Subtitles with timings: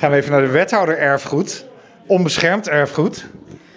[0.00, 1.66] Gaan we even naar de wethouder erfgoed.
[2.06, 3.26] Onbeschermd erfgoed.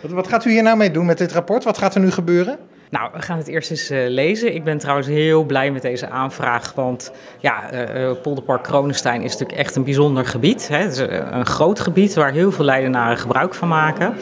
[0.00, 1.64] Wat, wat gaat u hier nou mee doen met dit rapport?
[1.64, 2.58] Wat gaat er nu gebeuren?
[2.90, 4.54] Nou, we gaan het eerst eens uh, lezen.
[4.54, 9.58] Ik ben trouwens heel blij met deze aanvraag, want ja, uh, Polderpark Kronenstein is natuurlijk
[9.58, 10.68] echt een bijzonder gebied.
[10.68, 10.76] Hè.
[10.76, 10.98] Het is
[11.30, 14.14] een groot gebied waar heel veel Leidenaren gebruik van maken.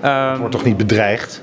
[0.00, 1.42] Het wordt toch niet bedreigd?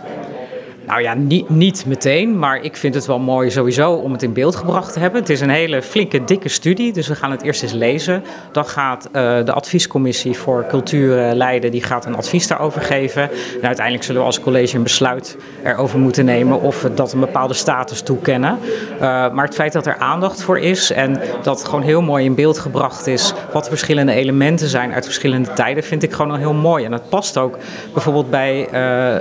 [0.91, 4.33] Nou ja, niet, niet meteen, maar ik vind het wel mooi sowieso om het in
[4.33, 5.19] beeld gebracht te hebben.
[5.19, 8.23] Het is een hele flinke, dikke studie, dus we gaan het eerst eens lezen.
[8.51, 9.11] Dan gaat uh,
[9.45, 13.21] de adviescommissie voor cultuur Leiden, die gaat een advies daarover geven.
[13.61, 17.19] En uiteindelijk zullen we als college een besluit erover moeten nemen of we dat een
[17.19, 18.57] bepaalde status toekennen.
[18.93, 22.35] Uh, maar het feit dat er aandacht voor is en dat gewoon heel mooi in
[22.35, 26.37] beeld gebracht is wat de verschillende elementen zijn uit verschillende tijden, vind ik gewoon al
[26.37, 26.85] heel mooi.
[26.85, 27.57] En dat past ook
[27.93, 28.67] bijvoorbeeld bij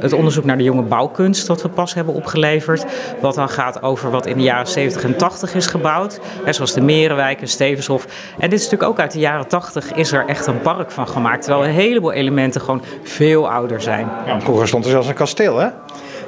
[0.00, 2.84] het onderzoek naar de jonge bouwkunst wat we pas hebben opgeleverd.
[3.20, 6.20] Wat dan gaat over wat in de jaren 70 en 80 is gebouwd.
[6.44, 8.06] Hè, zoals de Merenwijk en Stevenshof.
[8.38, 11.08] En dit is natuurlijk ook uit de jaren 80 is er echt een park van
[11.08, 11.42] gemaakt.
[11.42, 14.08] Terwijl een heleboel elementen gewoon veel ouder zijn.
[14.26, 15.68] Ja, vroeger stond er zelfs een kasteel, hè?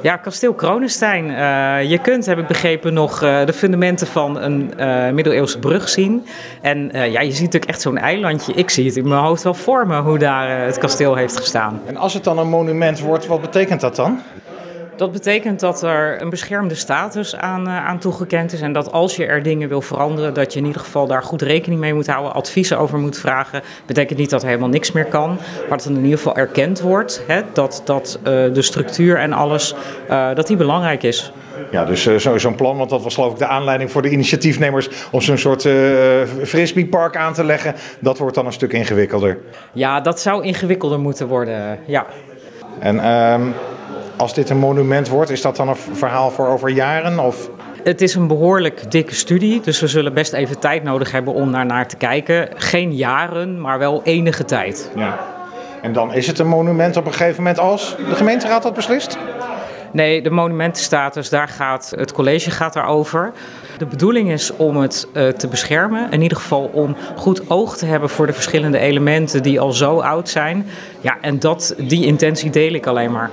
[0.03, 1.29] Ja, kasteel Kronenstein.
[1.29, 5.89] Uh, je kunt, heb ik begrepen, nog uh, de fundamenten van een uh, middeleeuwse brug
[5.89, 6.25] zien.
[6.61, 8.53] En ja, je ziet natuurlijk echt zo'n eilandje.
[8.53, 11.81] Ik zie het in mijn hoofd wel vormen hoe daar het kasteel heeft gestaan.
[11.85, 14.21] En als het dan een monument wordt, wat betekent dat dan?
[14.95, 18.61] Dat betekent dat er een beschermde status aan, uh, aan toegekend is.
[18.61, 21.41] En dat als je er dingen wil veranderen, dat je in ieder geval daar goed
[21.41, 23.61] rekening mee moet houden, adviezen over moet vragen.
[23.85, 26.81] Betekent niet dat er helemaal niks meer kan, maar dat het in ieder geval erkend
[26.81, 29.75] wordt hè, dat, dat uh, de structuur en alles,
[30.09, 31.31] uh, dat die belangrijk is.
[31.71, 34.09] Ja, dus uh, zo'n zo plan, want dat was geloof ik de aanleiding voor de
[34.09, 35.67] initiatiefnemers om zo'n soort
[36.43, 37.75] frisbeepark aan te leggen.
[37.99, 39.37] Dat wordt dan een stuk ingewikkelder.
[39.71, 42.05] Ja, dat zou ingewikkelder moeten worden, ja.
[42.79, 43.53] En um,
[44.23, 47.19] als dit een monument wordt, is dat dan een verhaal voor over jaren?
[47.19, 47.49] Of?
[47.83, 51.51] Het is een behoorlijk dikke studie, dus we zullen best even tijd nodig hebben om
[51.51, 52.49] daar naar te kijken.
[52.55, 54.91] Geen jaren, maar wel enige tijd.
[54.95, 55.19] Ja.
[55.81, 59.17] En dan is het een monument op een gegeven moment als de gemeenteraad dat beslist?
[59.93, 63.31] Nee, de monumentenstatus, daar gaat het college gaat daarover.
[63.77, 66.11] De bedoeling is om het uh, te beschermen.
[66.11, 69.99] In ieder geval om goed oog te hebben voor de verschillende elementen die al zo
[69.99, 70.65] oud zijn.
[71.01, 73.29] Ja, en dat, die intentie deel ik alleen maar.